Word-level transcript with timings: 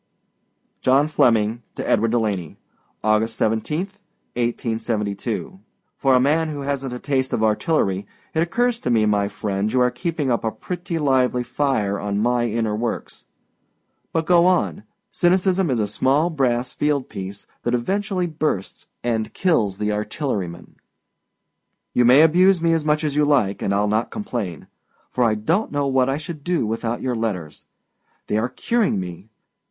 JOHN 0.81 1.09
FLEMMING 1.09 1.61
TO 1.75 1.87
EDWARD 1.87 2.09
DELANEY. 2.09 2.57
August 3.03 3.35
17, 3.35 3.81
1872. 4.35 5.59
For 5.95 6.15
a 6.15 6.19
man 6.19 6.49
who 6.49 6.61
hasnât 6.61 6.91
a 6.93 6.97
taste 6.97 7.29
for 7.29 7.43
artillery, 7.43 8.07
it 8.33 8.39
occurs 8.41 8.79
to 8.79 8.89
me, 8.89 9.05
my 9.05 9.27
friend, 9.27 9.71
you 9.71 9.79
are 9.79 9.91
keeping 9.91 10.31
up 10.31 10.43
a 10.43 10.49
pretty 10.49 10.97
lively 10.97 11.43
fire 11.43 11.99
on 11.99 12.17
my 12.17 12.45
inner 12.47 12.75
works. 12.75 13.25
But 14.11 14.25
go 14.25 14.47
on. 14.47 14.85
Cynicism 15.11 15.69
is 15.69 15.79
a 15.79 15.85
small 15.85 16.31
brass 16.31 16.71
field 16.73 17.07
piece 17.07 17.45
that 17.61 17.75
eventually 17.75 18.25
bursts 18.25 18.87
and 19.03 19.31
kills 19.35 19.77
the 19.77 19.91
artilleryman. 19.91 20.77
You 21.93 22.05
may 22.05 22.23
abuse 22.23 22.59
me 22.59 22.73
as 22.73 22.83
much 22.83 23.03
as 23.03 23.15
you 23.15 23.23
like, 23.23 23.61
and 23.61 23.71
Iâll 23.71 23.87
not 23.87 24.09
complain; 24.09 24.65
for 25.11 25.23
I 25.23 25.35
donât 25.35 25.69
know 25.69 25.85
what 25.85 26.09
I 26.09 26.17
should 26.17 26.43
do 26.43 26.65
without 26.65 27.03
your 27.03 27.15
letters. 27.15 27.65
They 28.25 28.39
are 28.39 28.49
curing 28.49 28.99
me. 28.99 29.29